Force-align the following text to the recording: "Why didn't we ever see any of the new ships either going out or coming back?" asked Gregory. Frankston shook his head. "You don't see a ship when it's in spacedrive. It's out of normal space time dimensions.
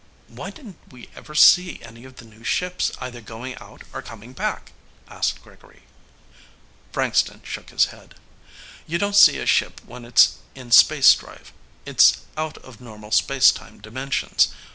"Why 0.29 0.49
didn't 0.49 0.79
we 0.89 1.09
ever 1.15 1.35
see 1.35 1.79
any 1.83 2.05
of 2.05 2.15
the 2.15 2.25
new 2.25 2.43
ships 2.43 2.91
either 2.99 3.21
going 3.21 3.53
out 3.57 3.83
or 3.93 4.01
coming 4.01 4.33
back?" 4.33 4.71
asked 5.07 5.43
Gregory. 5.43 5.83
Frankston 6.91 7.43
shook 7.43 7.69
his 7.69 7.85
head. 7.93 8.15
"You 8.87 8.97
don't 8.97 9.15
see 9.15 9.37
a 9.37 9.45
ship 9.45 9.79
when 9.85 10.03
it's 10.03 10.39
in 10.55 10.71
spacedrive. 10.71 11.53
It's 11.85 12.21
out 12.35 12.57
of 12.57 12.81
normal 12.81 13.11
space 13.11 13.51
time 13.51 13.77
dimensions. 13.79 14.47